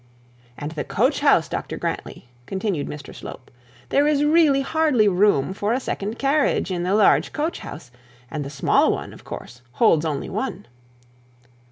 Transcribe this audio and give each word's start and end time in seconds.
'And 0.57 0.71
the 0.71 0.83
coach 0.83 1.19
house, 1.19 1.47
Dr 1.47 1.77
Grantly,' 1.77 2.27
continued 2.47 2.87
Mr 2.87 3.13
Slope; 3.13 3.51
'there 3.89 4.07
is 4.07 4.25
really 4.25 4.61
hardly 4.61 5.05
any 5.05 5.13
room 5.13 5.53
for 5.53 5.73
a 5.73 5.79
second 5.79 6.17
carriage 6.17 6.71
in 6.71 6.81
the 6.81 6.95
large 6.95 7.31
coach 7.33 7.59
house, 7.59 7.91
and 8.31 8.43
the 8.43 8.49
smaller 8.49 8.89
one, 8.91 9.13
of 9.13 9.23
course, 9.23 9.61
holds 9.73 10.03
only 10.03 10.27
one.' 10.27 10.65